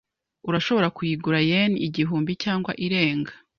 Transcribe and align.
Urashobora 0.49 0.87
kuyigura 0.97 1.39
yen 1.49 1.71
igihumbi 1.87 2.31
cyangwa 2.43 2.71
irenga. 2.85 3.33